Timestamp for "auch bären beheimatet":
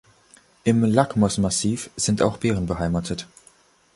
2.23-3.27